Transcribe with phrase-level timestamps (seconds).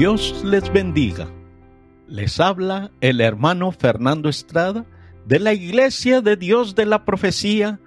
[0.00, 1.28] Dios les bendiga.
[2.08, 4.86] Les habla el hermano Fernando Estrada
[5.26, 7.78] de la Iglesia de Dios de la Profecía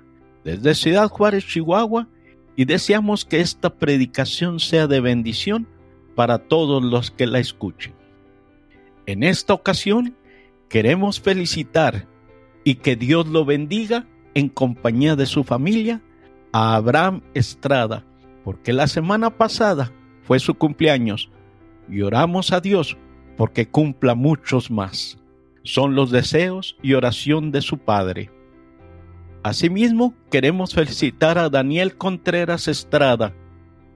[0.44, 2.08] desde Ciudad Juárez, Chihuahua,
[2.56, 5.68] y deseamos que esta predicación sea de bendición
[6.14, 7.96] para todos los que la escuchen.
[9.08, 10.16] En esta ocasión
[10.70, 12.08] queremos felicitar
[12.64, 14.06] y que Dios lo bendiga
[14.36, 16.04] en compañía de su familia
[16.52, 18.06] a Abraham Estrada,
[18.44, 19.92] porque la semana pasada
[20.22, 21.32] fue su cumpleaños
[21.90, 22.98] y oramos a Dios
[23.38, 25.18] porque cumpla muchos más.
[25.64, 28.30] Son los deseos y oración de su Padre.
[29.44, 33.34] Asimismo, queremos felicitar a Daniel Contreras Estrada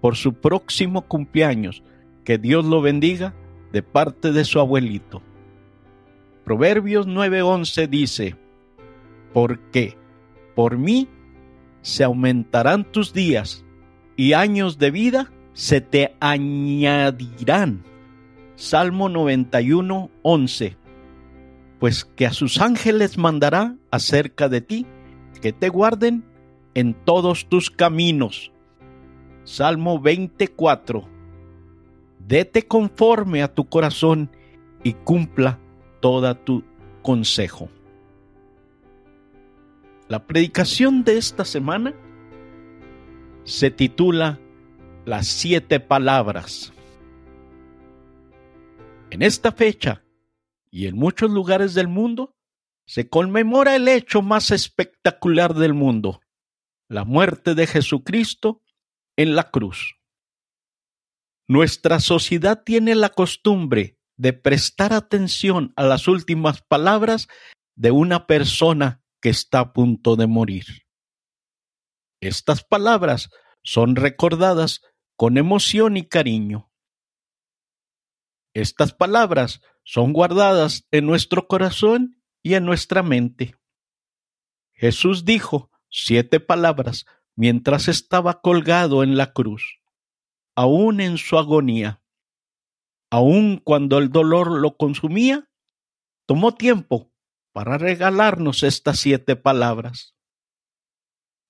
[0.02, 1.84] por su próximo cumpleaños.
[2.24, 3.34] Que Dios lo bendiga
[3.72, 5.22] de parte de su abuelito.
[6.44, 8.36] Proverbios 9:11 dice,
[9.34, 9.98] porque
[10.56, 11.08] por mí
[11.82, 13.66] se aumentarán tus días
[14.16, 17.84] y años de vida se te añadirán.
[18.56, 20.78] Salmo 91, 11.
[21.80, 24.86] Pues que a sus ángeles mandará acerca de ti,
[25.42, 26.24] que te guarden
[26.76, 28.52] en todos tus caminos.
[29.46, 31.08] Salmo 24.
[32.20, 34.30] Dete conforme a tu corazón
[34.84, 35.58] y cumpla
[36.02, 36.64] toda tu
[37.02, 37.68] consejo.
[40.08, 41.96] La predicación de esta semana
[43.44, 44.40] se titula
[45.08, 46.74] las siete palabras.
[49.10, 50.04] En esta fecha
[50.70, 52.36] y en muchos lugares del mundo
[52.86, 56.20] se conmemora el hecho más espectacular del mundo,
[56.90, 58.62] la muerte de Jesucristo
[59.16, 59.96] en la cruz.
[61.48, 67.30] Nuestra sociedad tiene la costumbre de prestar atención a las últimas palabras
[67.78, 70.66] de una persona que está a punto de morir.
[72.20, 73.30] Estas palabras
[73.64, 74.82] son recordadas
[75.18, 76.72] con emoción y cariño.
[78.54, 83.56] Estas palabras son guardadas en nuestro corazón y en nuestra mente.
[84.74, 89.80] Jesús dijo siete palabras mientras estaba colgado en la cruz,
[90.56, 92.04] aún en su agonía.
[93.10, 95.50] Aún cuando el dolor lo consumía,
[96.28, 97.12] tomó tiempo
[97.54, 100.16] para regalarnos estas siete palabras.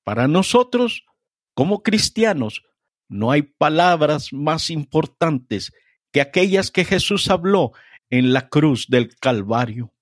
[0.05, 1.05] Para nosotros,
[1.53, 2.63] como cristianos,
[3.07, 5.71] no hay palabras más importantes
[6.11, 7.71] que aquellas que Jesús habló
[8.09, 9.93] en la cruz del Calvario.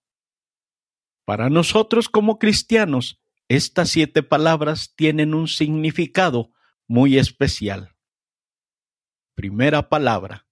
[1.25, 6.51] Para nosotros como cristianos, estas siete palabras tienen un significado
[6.87, 7.95] muy especial.
[9.35, 10.47] Primera palabra.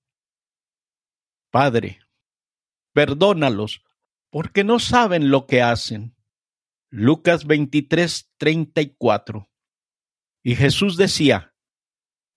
[1.52, 2.00] Padre,
[2.92, 3.84] perdónalos
[4.30, 6.16] porque no saben lo que hacen.
[6.90, 9.50] Lucas 23, 34.
[10.44, 11.53] Y Jesús decía,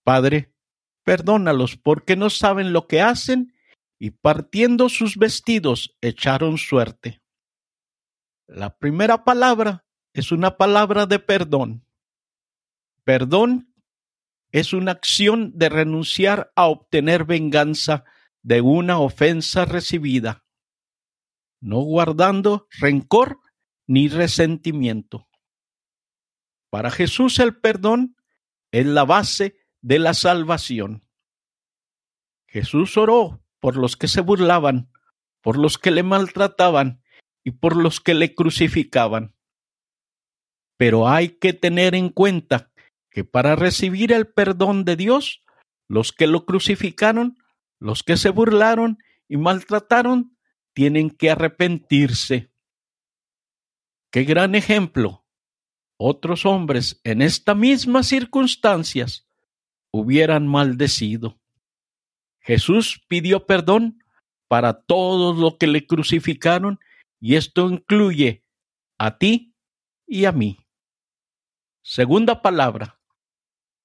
[0.06, 0.54] Padre,
[1.02, 3.52] perdónalos porque no saben lo que hacen,
[3.98, 7.22] y partiendo sus vestidos echaron suerte.
[8.46, 11.84] La primera palabra es una palabra de perdón.
[13.02, 13.74] Perdón
[14.52, 18.04] es una acción de renunciar a obtener venganza
[18.42, 20.44] de una ofensa recibida,
[21.60, 23.40] no guardando rencor
[23.88, 25.28] ni resentimiento.
[26.70, 28.16] Para Jesús el perdón
[28.70, 31.04] es la base de la salvación.
[32.48, 34.90] Jesús oró por los que se burlaban,
[35.40, 37.04] por los que le maltrataban
[37.44, 39.36] y por los que le crucificaban.
[40.76, 42.72] Pero hay que tener en cuenta
[43.12, 45.44] que para recibir el perdón de Dios,
[45.86, 47.38] los que lo crucificaron,
[47.78, 48.98] los que se burlaron
[49.28, 50.36] y maltrataron,
[50.74, 52.50] tienen que arrepentirse.
[54.10, 55.24] Qué gran ejemplo.
[55.96, 59.25] Otros hombres en estas mismas circunstancias
[59.96, 61.40] hubieran maldecido.
[62.40, 64.02] Jesús pidió perdón
[64.48, 66.78] para todos los que le crucificaron
[67.20, 68.44] y esto incluye
[68.98, 69.54] a ti
[70.06, 70.58] y a mí.
[71.82, 73.00] Segunda palabra.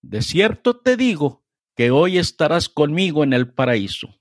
[0.01, 1.43] De cierto te digo
[1.75, 4.19] que hoy estarás conmigo en el paraíso.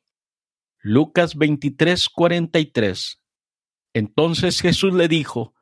[0.78, 3.22] Lucas 23, 43.
[3.92, 5.54] Entonces Jesús le dijo,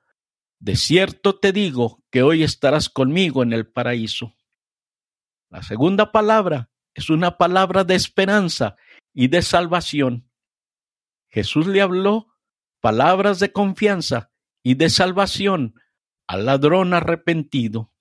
[0.61, 4.38] De cierto te digo que hoy estarás conmigo en el paraíso.
[5.51, 8.77] La segunda palabra es una palabra de esperanza
[9.15, 10.29] y de salvación.
[11.29, 12.29] Jesús le habló
[12.81, 14.31] palabras de confianza
[14.63, 15.75] y de salvación
[16.27, 17.93] al ladrón arrepentido.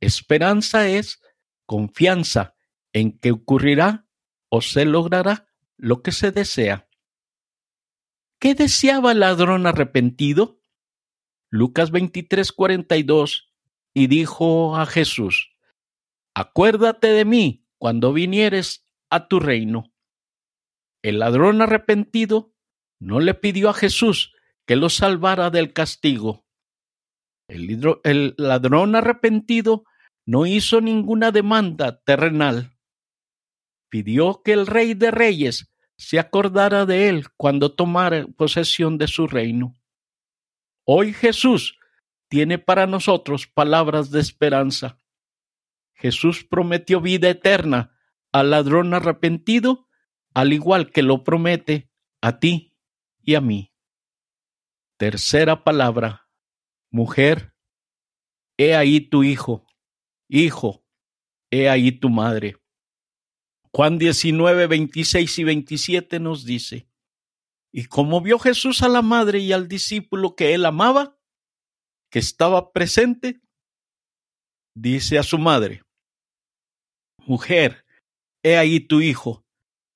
[0.00, 1.20] Esperanza es
[1.64, 2.54] confianza
[2.92, 4.06] en que ocurrirá
[4.48, 6.88] o se logrará lo que se desea.
[8.38, 10.60] ¿Qué deseaba el ladrón arrepentido?
[11.50, 13.52] Lucas 23, 42,
[13.94, 15.55] y dijo a Jesús,
[16.38, 19.94] Acuérdate de mí cuando vinieres a tu reino.
[21.02, 22.52] El ladrón arrepentido
[23.00, 24.34] no le pidió a Jesús
[24.66, 26.44] que lo salvara del castigo.
[27.48, 29.84] El, ladrón arrepentido
[30.26, 32.76] no hizo ninguna demanda terrenal.
[33.88, 39.26] Pidió que el rey de reyes se acordara de él cuando tomara posesión de su
[39.26, 39.74] reino.
[40.84, 41.78] Hoy Jesús
[42.28, 45.00] tiene para nosotros palabras de esperanza.
[45.96, 47.98] Jesús prometió vida eterna
[48.30, 49.88] al ladrón arrepentido,
[50.34, 51.90] al igual que lo promete
[52.20, 52.76] a ti
[53.22, 53.72] y a mí.
[54.98, 56.28] Tercera palabra,
[56.90, 57.54] mujer,
[58.58, 59.66] he ahí tu hijo,
[60.28, 60.84] hijo,
[61.50, 62.56] he ahí tu madre.
[63.72, 66.88] Juan 19, 26 y 27 nos dice,
[67.72, 71.18] y como vio Jesús a la madre y al discípulo que él amaba,
[72.10, 73.42] que estaba presente,
[74.74, 75.85] dice a su madre,
[77.26, 77.84] mujer,
[78.42, 79.44] he ahí tu hijo.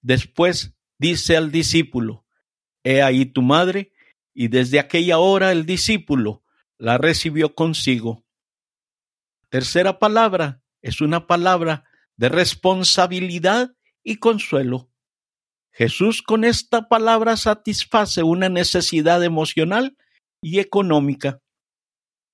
[0.02, 2.24] Después dice al discípulo,
[2.84, 3.92] he ahí tu madre,
[4.34, 6.42] y desde aquella hora el discípulo
[6.78, 8.24] la recibió consigo.
[9.48, 11.84] Tercera palabra es una palabra
[12.16, 14.90] de responsabilidad y consuelo.
[15.72, 19.96] Jesús con esta palabra satisface una necesidad emocional
[20.42, 21.40] y económica.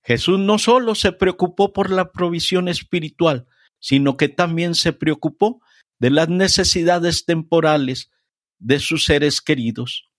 [0.03, 3.47] Jesús no solo se preocupó por la provisión espiritual,
[3.79, 5.61] sino que también se preocupó
[5.99, 8.11] de las necesidades temporales
[8.59, 10.09] de sus seres queridos.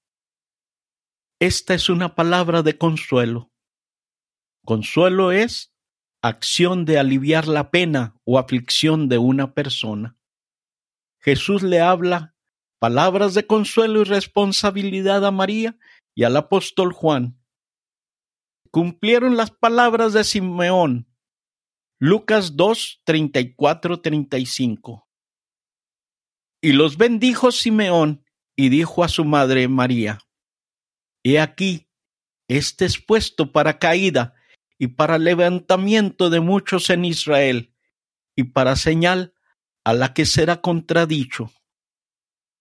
[1.40, 3.52] Esta es una palabra de consuelo.
[4.64, 5.72] Consuelo es
[6.20, 10.16] acción de aliviar la pena o aflicción de una persona.
[11.20, 12.34] Jesús le habla
[12.78, 15.78] palabras de consuelo y responsabilidad a María
[16.14, 17.40] y al apóstol Juan.
[18.70, 21.07] Cumplieron las palabras de Simeón.
[22.00, 25.08] Lucas 2, 34, 35.
[26.62, 28.24] Y los bendijo Simeón
[28.54, 30.20] y dijo a su madre María,
[31.24, 31.88] He aquí,
[32.46, 34.36] este es puesto para caída
[34.78, 37.74] y para levantamiento de muchos en Israel,
[38.36, 39.34] y para señal
[39.82, 41.50] a la que será contradicho.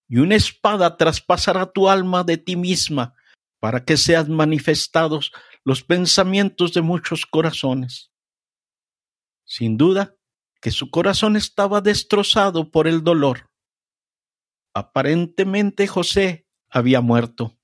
[0.08, 3.14] Y una espada traspasará tu alma de ti misma,
[3.60, 5.30] para que sean manifestados
[5.62, 8.10] los pensamientos de muchos corazones.
[9.48, 10.14] Sin duda
[10.60, 13.50] que su corazón estaba destrozado por el dolor.
[14.74, 17.58] Aparentemente José había muerto.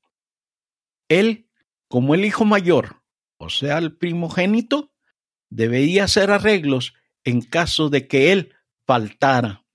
[1.08, 1.50] Él,
[1.88, 3.02] como el hijo mayor,
[3.36, 4.94] o sea, el primogénito,
[5.50, 8.54] debía hacer arreglos en caso de que él
[8.86, 9.66] faltara.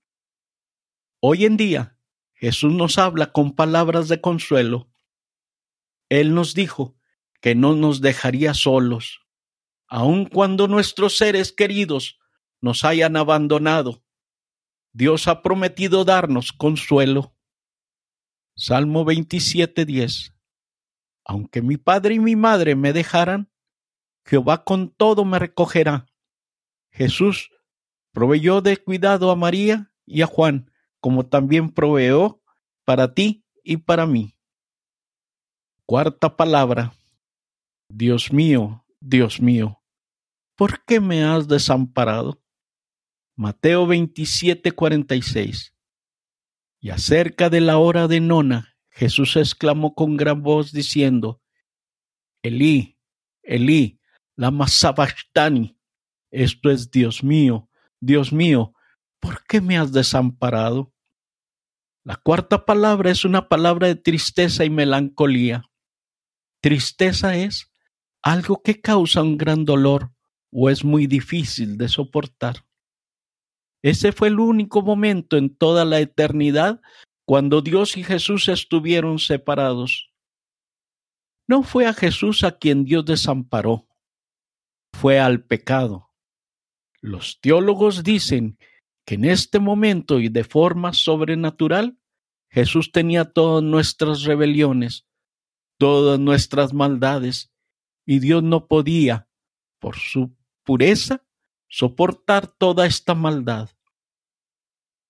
[1.20, 1.96] Hoy en día,
[2.34, 4.90] Jesús nos habla con palabras de consuelo.
[6.08, 6.96] Él nos dijo
[7.40, 9.20] que no nos dejaría solos,
[9.90, 12.18] aun cuando nuestros seres queridos
[12.60, 14.04] nos hayan abandonado.
[14.92, 17.34] Dios ha prometido darnos consuelo.
[18.54, 20.32] Salmo 27:10
[21.24, 23.50] Aunque mi padre y mi madre me dejaran,
[24.24, 26.06] Jehová con todo me recogerá.
[26.92, 27.50] Jesús
[28.12, 30.70] proveyó de cuidado a María y a Juan,
[31.00, 32.42] como también proveó
[32.84, 34.36] para ti y para mí.
[35.84, 36.92] Cuarta palabra.
[37.88, 39.79] Dios mío, Dios mío,
[40.60, 42.44] ¿por qué me has desamparado?
[43.34, 45.74] Mateo 27, 46.
[46.80, 51.40] Y acerca de la hora de nona, Jesús exclamó con gran voz diciendo,
[52.42, 52.98] Elí,
[53.42, 54.02] Elí,
[54.36, 55.78] lama sabachthani.
[56.30, 58.74] Esto es Dios mío, Dios mío,
[59.18, 60.92] ¿por qué me has desamparado?
[62.04, 65.62] La cuarta palabra es una palabra de tristeza y melancolía.
[66.60, 67.72] Tristeza es
[68.20, 70.12] algo que causa un gran dolor
[70.52, 72.64] o es muy difícil de soportar.
[73.82, 76.80] Ese fue el único momento en toda la eternidad
[77.24, 80.12] cuando Dios y Jesús estuvieron separados.
[81.48, 83.88] No fue a Jesús a quien Dios desamparó,
[84.92, 86.10] fue al pecado.
[87.00, 88.58] Los teólogos dicen
[89.06, 91.98] que en este momento y de forma sobrenatural,
[92.50, 95.06] Jesús tenía todas nuestras rebeliones,
[95.78, 97.52] todas nuestras maldades,
[98.04, 99.28] y Dios no podía,
[99.78, 100.36] por su
[100.70, 101.26] pureza,
[101.68, 103.70] soportar toda esta maldad.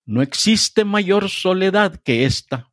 [0.07, 2.73] No existe mayor soledad que esta.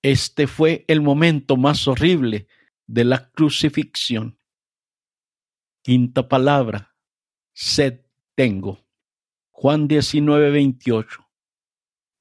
[0.00, 2.46] Este fue el momento más horrible
[2.86, 4.38] de la crucifixión.
[5.82, 6.96] Quinta palabra,
[7.52, 8.00] sed
[8.34, 8.86] tengo.
[9.50, 11.28] Juan 19, 28.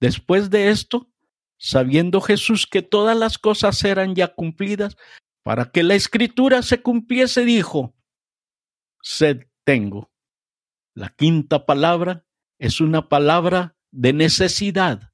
[0.01, 1.09] Después de esto,
[1.57, 4.97] sabiendo Jesús que todas las cosas eran ya cumplidas,
[5.41, 7.95] para que la escritura se cumpliese, dijo,
[9.01, 10.11] sed tengo.
[10.95, 12.25] La quinta palabra
[12.59, 15.13] es una palabra de necesidad.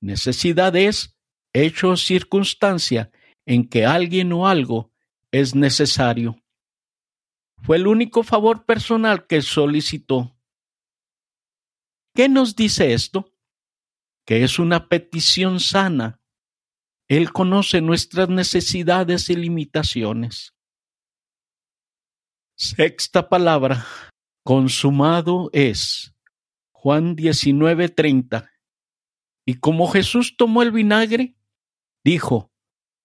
[0.00, 1.18] Necesidad es
[1.52, 3.10] hecho o circunstancia
[3.46, 4.92] en que alguien o algo
[5.32, 6.42] es necesario.
[7.62, 10.36] Fue el único favor personal que solicitó.
[12.14, 13.32] ¿Qué nos dice esto?
[14.24, 16.20] Que es una petición sana.
[17.08, 20.54] Él conoce nuestras necesidades y limitaciones.
[22.60, 23.86] Sexta palabra.
[24.42, 26.12] Consumado es.
[26.72, 28.50] Juan 19:30.
[29.46, 31.36] Y como Jesús tomó el vinagre,
[32.02, 32.52] dijo,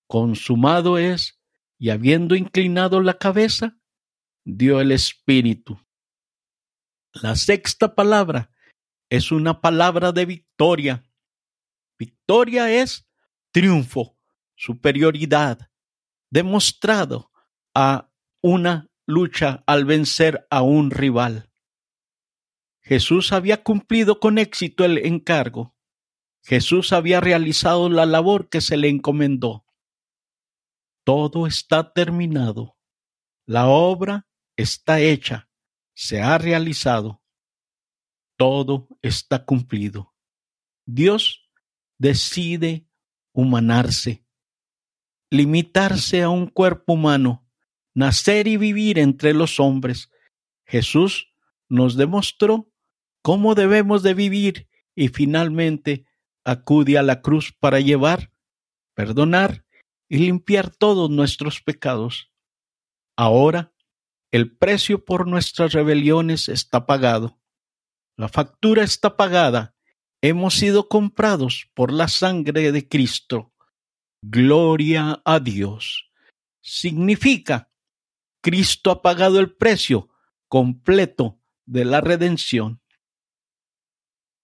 [0.08, 1.40] consumado es,
[1.78, 3.78] y habiendo inclinado la cabeza,
[4.44, 5.80] dio el Espíritu.
[7.14, 8.50] La sexta palabra
[9.08, 11.04] es una palabra de victoria.
[12.00, 13.08] Victoria es
[13.52, 14.18] triunfo,
[14.56, 15.70] superioridad,
[16.32, 17.32] demostrado
[17.76, 18.10] a
[18.42, 21.50] una lucha al vencer a un rival.
[22.82, 25.76] Jesús había cumplido con éxito el encargo.
[26.44, 29.66] Jesús había realizado la labor que se le encomendó.
[31.06, 32.78] Todo está terminado.
[33.46, 35.50] La obra está hecha,
[35.94, 37.22] se ha realizado.
[38.38, 40.14] Todo está cumplido.
[40.86, 41.50] Dios
[41.98, 42.90] decide
[43.34, 44.26] humanarse,
[45.30, 47.43] limitarse a un cuerpo humano,
[47.94, 50.10] nacer y vivir entre los hombres.
[50.66, 51.34] Jesús
[51.70, 52.70] nos demostró
[53.22, 56.06] cómo debemos de vivir y finalmente
[56.46, 58.32] acude a la cruz para llevar,
[58.96, 59.66] perdonar
[60.10, 62.32] y limpiar todos nuestros pecados.
[63.16, 63.74] Ahora
[64.34, 67.40] el precio por nuestras rebeliones está pagado.
[68.18, 69.76] La factura está pagada.
[70.22, 73.54] Hemos sido comprados por la sangre de Cristo.
[74.24, 76.10] Gloria a Dios.
[76.62, 77.70] Significa,
[78.44, 80.10] Cristo ha pagado el precio
[80.50, 82.82] completo de la redención.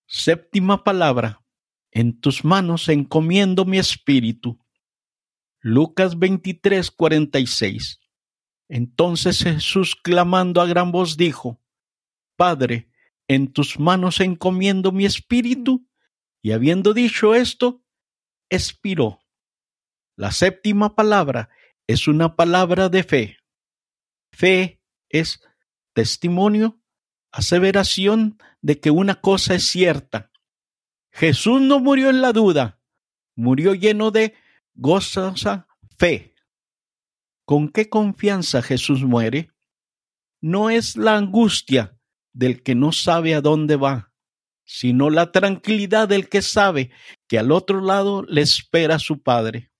[0.08, 1.44] Séptima palabra.
[1.91, 4.58] En tus manos encomiendo mi espíritu.
[5.60, 8.00] Lucas 23, 46.
[8.70, 11.62] Entonces Jesús, clamando a gran voz, dijo,
[12.38, 12.89] Padre,
[13.27, 15.86] en tus manos encomiendo mi espíritu.
[16.41, 17.84] Y habiendo dicho esto,
[18.50, 19.20] expiró.
[20.15, 21.50] La séptima palabra
[21.86, 23.38] es una palabra de fe.
[24.32, 25.42] Fe es
[25.94, 26.80] testimonio
[27.32, 30.32] aseveración de que una cosa es cierta.
[31.12, 32.82] Jesús no murió en la duda,
[33.36, 34.36] murió lleno de
[34.74, 35.68] gozosa
[35.98, 36.36] fe.
[37.46, 39.52] ¿Con qué confianza Jesús muere?
[40.42, 42.00] No es la angustia
[42.32, 44.14] del que no sabe a dónde va,
[44.64, 46.92] sino la tranquilidad del que sabe
[47.28, 49.72] que al otro lado le espera su Padre.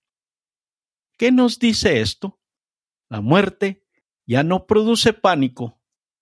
[1.16, 2.40] ¿Qué nos dice esto?
[3.08, 3.79] La muerte
[4.30, 5.80] ya no produce pánico,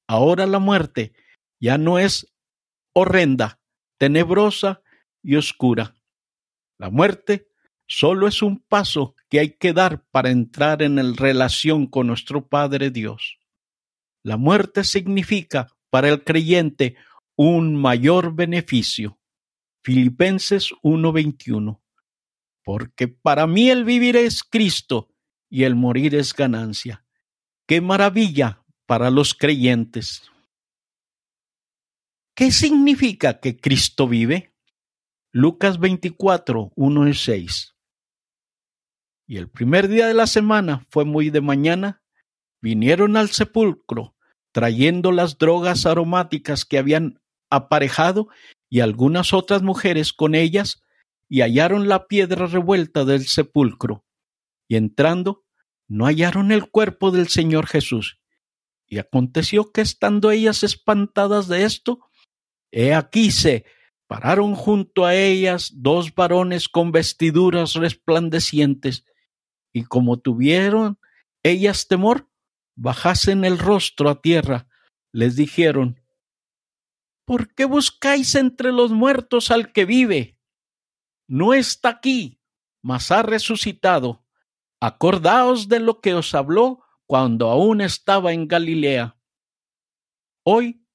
[0.08, 1.12] Ahora la muerte
[1.60, 2.32] ya no es
[2.94, 3.60] horrenda,
[3.98, 4.82] tenebrosa
[5.22, 5.94] y oscura.
[6.78, 7.50] La muerte
[7.86, 12.48] solo es un paso que hay que dar para entrar en el relación con nuestro
[12.48, 13.38] Padre Dios.
[14.24, 16.96] La muerte significa para el creyente
[17.36, 19.18] un mayor beneficio.
[19.84, 21.82] Filipenses 1:21.
[22.64, 25.08] Porque para mí el vivir es Cristo
[25.50, 27.04] y el morir es ganancia.
[27.68, 30.22] Qué maravilla para los creyentes.
[32.34, 34.54] ¿Qué significa que Cristo vive?
[35.32, 37.76] Lucas 24, 1 y 6.
[39.26, 42.02] Y el primer día de la semana fue muy de mañana,
[42.62, 44.16] vinieron al sepulcro
[44.50, 47.20] trayendo las drogas aromáticas que habían
[47.50, 48.28] aparejado
[48.70, 50.82] y algunas otras mujeres con ellas,
[51.28, 54.06] y hallaron la piedra revuelta del sepulcro.
[54.68, 55.44] Y entrando,
[55.88, 58.20] no hallaron el cuerpo del Señor Jesús.
[58.86, 62.00] Y aconteció que estando ellas espantadas de esto,
[62.70, 63.64] he aquí se
[64.06, 69.04] pararon junto a ellas dos varones con vestiduras resplandecientes,
[69.72, 70.98] y como tuvieron
[71.42, 72.30] ellas temor,
[72.74, 74.68] bajasen el rostro a tierra,
[75.12, 76.00] les dijeron,
[77.26, 80.38] ¿por qué buscáis entre los muertos al que vive?
[81.26, 82.40] No está aquí,
[82.82, 84.24] mas ha resucitado.
[84.80, 89.18] Acordaos de lo que os habló cuando aún estaba en Galilea.
[90.44, 90.86] Hoy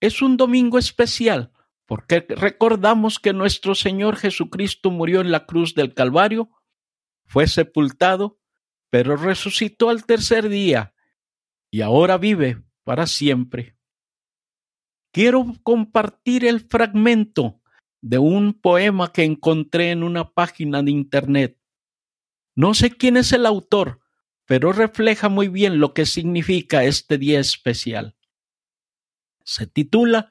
[0.00, 1.52] es un domingo especial
[1.86, 6.50] porque recordamos que nuestro Señor Jesucristo murió en la cruz del Calvario,
[7.26, 8.38] fue sepultado,
[8.90, 10.94] pero resucitó al tercer día
[11.70, 13.76] y ahora vive para siempre.
[15.12, 17.60] Quiero compartir el fragmento
[18.00, 21.59] de un poema que encontré en una página de internet.
[22.54, 24.00] No sé quién es el autor,
[24.46, 28.16] pero refleja muy bien lo que significa este día especial.
[29.44, 30.30] Se titula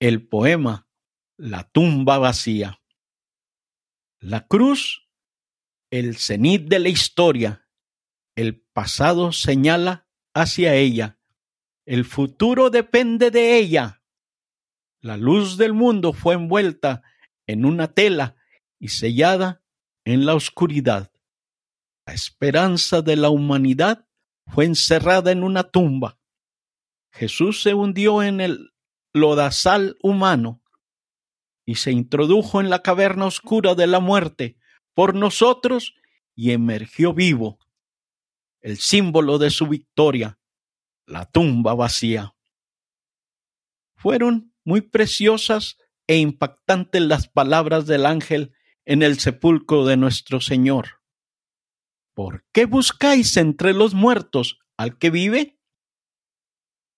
[0.00, 0.88] el poema
[1.36, 2.80] La tumba vacía.
[4.18, 5.08] La cruz,
[5.90, 7.68] el cenit de la historia,
[8.34, 11.18] el pasado señala hacia ella,
[11.86, 14.02] el futuro depende de ella.
[15.00, 17.02] La luz del mundo fue envuelta
[17.46, 18.36] en una tela
[18.80, 19.62] y sellada
[20.04, 21.12] en la oscuridad.
[22.06, 24.06] La esperanza de la humanidad
[24.46, 26.18] fue encerrada en una tumba.
[27.10, 28.72] Jesús se hundió en el
[29.12, 30.62] lodazal humano
[31.64, 34.56] y se introdujo en la caverna oscura de la muerte
[34.94, 35.94] por nosotros
[36.36, 37.58] y emergió vivo.
[38.60, 40.38] El símbolo de su victoria,
[41.06, 42.36] la tumba vacía.
[43.96, 48.52] Fueron muy preciosas e impactantes las palabras del ángel
[48.84, 51.00] en el sepulcro de nuestro Señor.
[52.16, 55.58] ¿Por qué buscáis entre los muertos al que vive?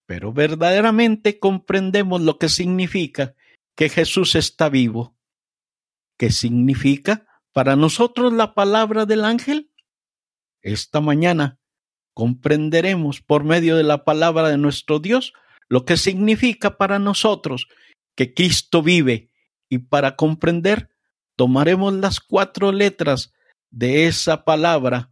[0.07, 3.35] Pero verdaderamente comprendemos lo que significa
[3.75, 5.17] que Jesús está vivo.
[6.17, 9.73] ¿Qué significa para nosotros la palabra del ángel?
[10.63, 11.59] Esta mañana
[12.15, 15.33] comprenderemos por medio de la palabra de nuestro Dios
[15.69, 17.67] lo que significa para nosotros
[18.15, 19.33] que Cristo vive
[19.69, 20.91] y para comprender
[21.35, 23.33] tomaremos las cuatro letras
[23.71, 25.11] de esa palabra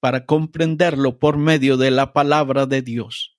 [0.00, 3.38] para comprenderlo por medio de la palabra de Dios.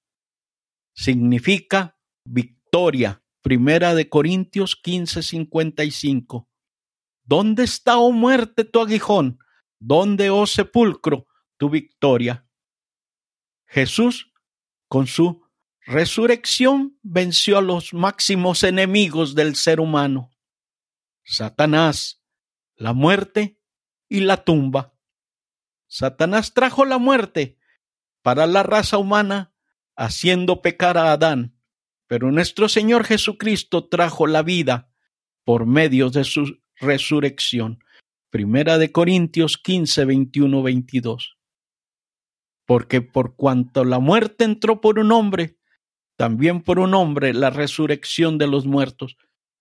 [0.93, 3.23] Significa victoria.
[3.41, 6.49] Primera de Corintios 15, 55.
[7.23, 9.39] ¿Dónde está, oh muerte, tu aguijón?
[9.79, 11.25] ¿Dónde, oh sepulcro,
[11.57, 12.45] tu victoria?
[13.65, 14.33] Jesús,
[14.89, 15.43] con su
[15.85, 20.31] resurrección, venció a los máximos enemigos del ser humano.
[21.23, 22.21] Satanás,
[22.75, 23.58] la muerte
[24.09, 24.93] y la tumba.
[25.87, 27.57] Satanás trajo la muerte
[28.21, 29.53] para la raza humana,
[29.95, 31.55] haciendo pecar a Adán,
[32.07, 34.91] pero nuestro Señor Jesucristo trajo la vida
[35.45, 37.83] por medio de su resurrección.
[38.29, 41.37] Primera de Corintios 15, 21, 22.
[42.65, 45.57] Porque por cuanto la muerte entró por un hombre,
[46.17, 49.17] también por un hombre la resurrección de los muertos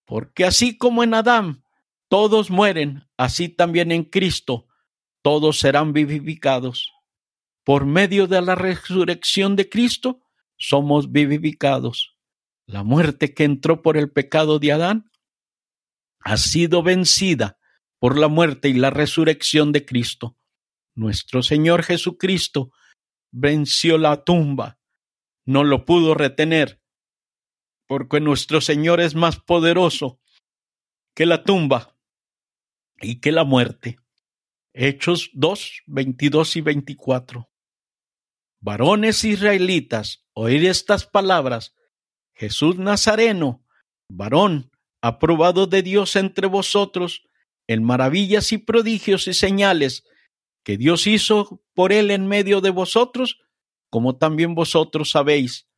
[0.08, 1.62] porque así como en Adán
[2.08, 4.66] todos mueren, así también en Cristo
[5.22, 6.92] todos serán vivificados.
[7.64, 10.22] Por medio de la resurrección de Cristo
[10.56, 12.16] somos vivificados.
[12.66, 15.10] La muerte que entró por el pecado de Adán
[16.20, 17.58] ha sido vencida
[17.98, 20.36] por la muerte y la resurrección de Cristo.
[20.94, 22.72] Nuestro Señor Jesucristo
[23.30, 24.78] venció la tumba,
[25.44, 26.80] no lo pudo retener,
[27.86, 30.20] porque nuestro Señor es más poderoso
[31.14, 31.97] que la tumba
[33.00, 33.98] y que la muerte.
[34.74, 37.50] Hechos 2, 22 y 24.
[38.60, 41.74] Varones israelitas, oíd estas palabras.
[42.34, 43.64] Jesús Nazareno,
[44.08, 47.24] varón, aprobado de Dios entre vosotros,
[47.66, 50.04] en maravillas y prodigios y señales
[50.64, 53.40] que Dios hizo por él en medio de vosotros,
[53.90, 55.68] como también vosotros sabéis.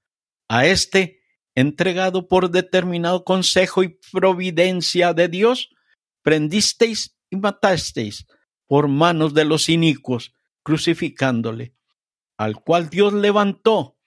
[0.48, 1.20] A este
[1.54, 5.70] entregado por determinado consejo y providencia de Dios,
[6.22, 8.26] prendisteis y matasteis
[8.66, 11.74] por manos de los inicuos, crucificándole,
[12.36, 13.98] al cual Dios levantó,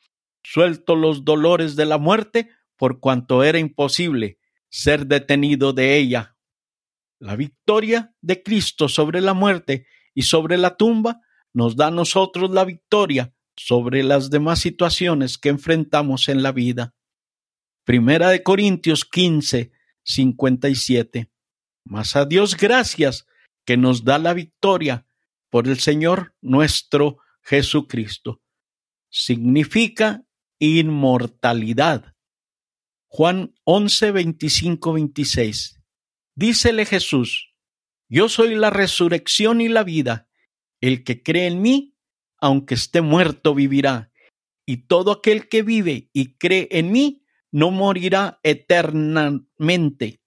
[0.44, 6.36] suelto los dolores de la muerte, por cuanto era imposible ser detenido de ella.
[7.20, 11.22] La victoria de Cristo sobre la muerte y sobre la tumba
[11.54, 16.96] nos da a nosotros la victoria sobre las demás situaciones que enfrentamos en la vida.
[17.84, 19.72] Primera de Corintios 15,
[20.04, 21.33] 57.
[21.86, 23.26] Mas a Dios gracias
[23.66, 25.06] que nos da la victoria
[25.50, 28.42] por el Señor nuestro Jesucristo.
[29.10, 30.26] Significa
[30.60, 32.16] inmortalidad.
[33.08, 35.82] Juan 11, 25, 26.
[36.36, 37.54] Dícele Jesús,
[38.10, 40.28] yo soy la resurrección y la vida.
[40.82, 41.96] El que cree en mí,
[42.40, 44.12] aunque esté muerto, vivirá.
[44.66, 50.22] Y todo aquel que vive y cree en mí, no morirá eternamente.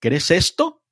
[0.00, 0.83] ¿Crees esto?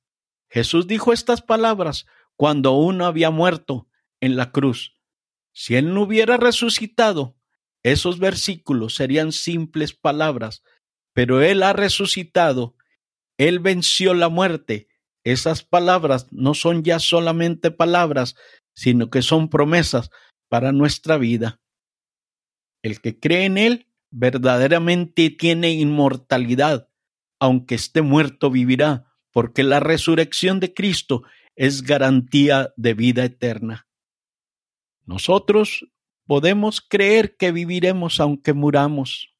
[0.53, 3.87] Jesús dijo estas palabras cuando uno había muerto
[4.21, 4.95] en la cruz.
[5.51, 7.35] Si él no hubiera resucitado,
[7.81, 10.61] esos versículos serían simples palabras,
[11.11, 12.75] pero él ha resucitado,
[13.39, 14.89] él venció la muerte.
[15.23, 18.35] Esas palabras no son ya solamente palabras,
[18.75, 20.11] sino que son promesas
[20.49, 21.61] para nuestra vida.
[22.83, 26.89] El que cree en él verdaderamente tiene inmortalidad,
[27.39, 31.23] aunque esté muerto vivirá, porque la resurrección de Cristo
[31.55, 33.87] es garantía de vida eterna.
[35.05, 35.89] Nosotros
[36.25, 39.33] podemos creer que viviremos aunque muramos.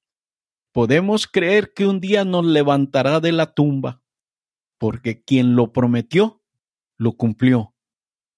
[0.71, 4.01] Podemos creer que un día nos levantará de la tumba,
[4.79, 6.41] porque quien lo prometió
[6.97, 7.75] lo cumplió.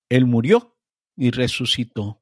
[0.10, 0.78] Él murió
[1.16, 2.22] y resucitó.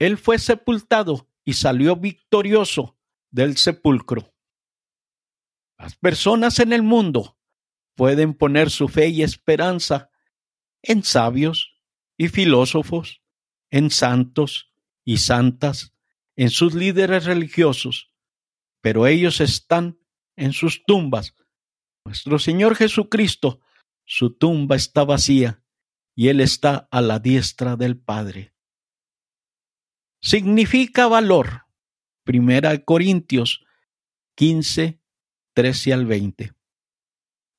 [0.00, 2.98] Él fue sepultado y salió victorioso
[3.30, 4.34] del sepulcro.
[5.78, 7.39] Las personas en el mundo
[8.00, 10.08] pueden poner su fe y esperanza
[10.80, 11.76] en sabios
[12.16, 13.20] y filósofos,
[13.70, 14.72] en santos
[15.04, 15.92] y santas,
[16.34, 18.10] en sus líderes religiosos,
[18.80, 19.98] pero ellos están
[20.34, 21.36] en sus tumbas.
[22.06, 23.60] Nuestro Señor Jesucristo,
[24.06, 25.62] su tumba está vacía
[26.14, 28.54] y Él está a la diestra del Padre.
[30.22, 31.66] Significa valor.
[32.24, 33.62] Primera Corintios
[34.36, 35.02] 15,
[35.52, 36.59] 13 al 20.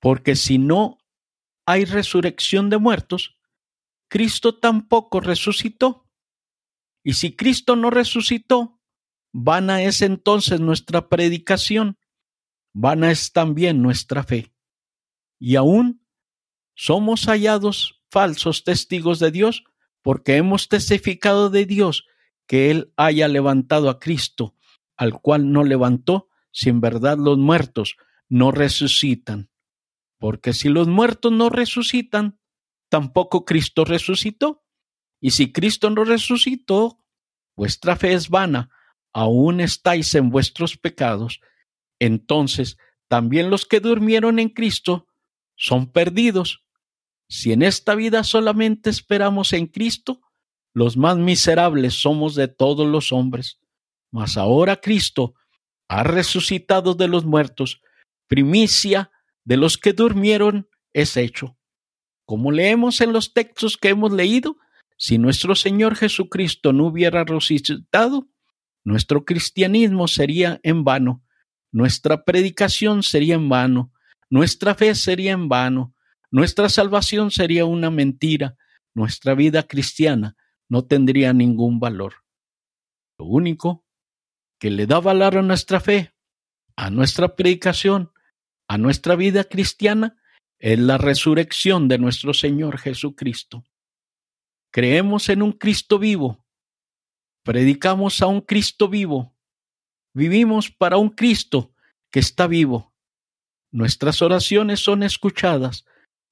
[0.01, 0.97] Porque si no
[1.65, 3.37] hay resurrección de muertos,
[4.09, 6.09] Cristo tampoco resucitó.
[7.03, 8.81] Y si Cristo no resucitó,
[9.31, 11.97] vana es entonces nuestra predicación,
[12.73, 14.53] vana es también nuestra fe.
[15.39, 16.05] Y aún
[16.75, 19.63] somos hallados falsos testigos de Dios
[20.01, 22.07] porque hemos testificado de Dios
[22.47, 24.55] que Él haya levantado a Cristo,
[24.97, 29.50] al cual no levantó, si en verdad los muertos no resucitan.
[30.21, 32.39] Porque si los muertos no resucitan,
[32.89, 34.63] tampoco Cristo resucitó.
[35.19, 37.03] Y si Cristo no resucitó,
[37.55, 38.69] vuestra fe es vana,
[39.13, 41.41] aún estáis en vuestros pecados.
[41.99, 45.07] Entonces, también los que durmieron en Cristo
[45.55, 46.67] son perdidos.
[47.27, 50.21] Si en esta vida solamente esperamos en Cristo,
[50.71, 53.60] los más miserables somos de todos los hombres.
[54.12, 55.34] Mas ahora Cristo
[55.88, 57.81] ha resucitado de los muertos,
[58.27, 59.10] primicia
[59.43, 61.58] de los que durmieron es hecho.
[62.25, 64.58] Como leemos en los textos que hemos leído,
[64.97, 68.30] si nuestro Señor Jesucristo no hubiera resucitado,
[68.84, 71.23] nuestro cristianismo sería en vano,
[71.71, 73.91] nuestra predicación sería en vano,
[74.30, 75.95] nuestra fe sería en vano,
[76.30, 78.56] nuestra salvación sería una mentira,
[78.93, 80.36] nuestra vida cristiana
[80.69, 82.13] no tendría ningún valor.
[83.17, 83.86] Lo único
[84.58, 86.13] que le da valor a nuestra fe,
[86.75, 88.12] a nuestra predicación,
[88.71, 90.15] a nuestra vida cristiana,
[90.57, 93.65] es la resurrección de nuestro Señor Jesucristo.
[94.71, 96.45] Creemos en un Cristo vivo,
[97.43, 99.36] predicamos a un Cristo vivo,
[100.13, 101.73] vivimos para un Cristo
[102.10, 102.93] que está vivo.
[103.73, 105.84] Nuestras oraciones son escuchadas,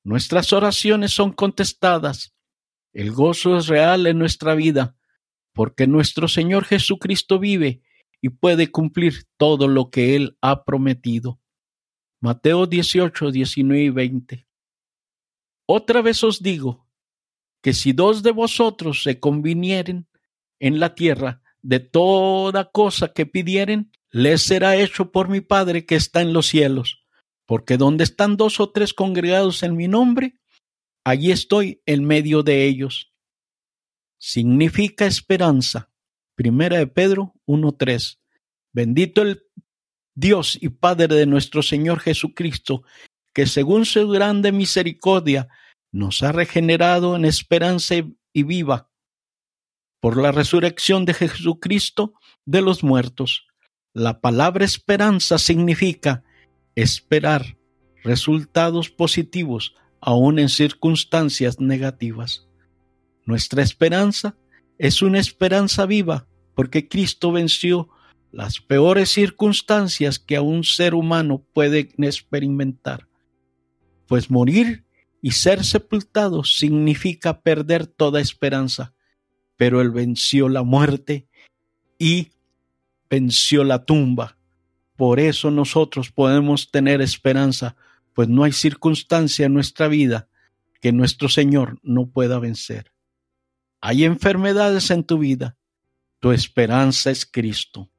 [0.06, 2.38] nuestras oraciones son contestadas.
[2.94, 4.96] El gozo es real en nuestra vida,
[5.54, 7.82] porque nuestro Señor Jesucristo vive
[8.22, 11.42] y puede cumplir todo lo que Él ha prometido.
[12.22, 14.48] Mateo 18, 19 y 20.
[15.66, 16.88] Otra vez os digo
[17.62, 20.08] que si dos de vosotros se convinieren
[20.60, 25.96] en la tierra de toda cosa que pidieren, les será hecho por mi Padre que
[25.96, 27.06] está en los cielos.
[27.46, 30.40] Porque donde están dos o tres congregados en mi nombre,
[31.04, 33.14] allí estoy en medio de ellos.
[34.18, 35.92] Significa esperanza.
[36.36, 38.20] Primera de Pedro 1.3.
[38.72, 39.49] Bendito el
[40.20, 42.84] Dios y Padre de nuestro Señor Jesucristo,
[43.34, 45.48] que según su grande misericordia
[45.94, 47.96] nos ha regenerado en esperanza
[48.34, 48.90] y viva
[50.02, 52.14] por la resurrección de Jesucristo
[52.46, 53.48] de los muertos.
[53.94, 56.24] La palabra esperanza significa
[56.76, 57.58] esperar
[58.04, 62.46] resultados positivos aun en circunstancias negativas.
[63.26, 64.36] Nuestra esperanza
[64.78, 67.90] es una esperanza viva porque Cristo venció
[68.32, 73.08] las peores circunstancias que a un ser humano puede experimentar.
[74.08, 74.86] Pues morir
[75.22, 78.94] y ser sepultado significa perder toda esperanza,
[79.58, 81.28] pero Él venció la muerte
[81.98, 82.32] y
[83.10, 84.38] venció la tumba.
[84.96, 87.76] Por eso nosotros podemos tener esperanza,
[88.14, 90.28] pues no hay circunstancia en nuestra vida
[90.82, 92.94] que nuestro Señor no pueda vencer.
[93.82, 95.58] Hay enfermedades en tu vida,
[96.20, 97.90] tu esperanza es Cristo.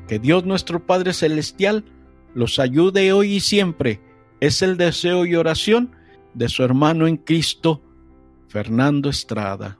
[0.08, 1.84] Que Dios nuestro Padre Celestial
[2.34, 3.99] los ayude hoy y siempre.
[4.39, 5.91] Es el deseo y oración
[6.34, 7.82] de su hermano en Cristo,
[8.47, 9.77] Fernando Estrada.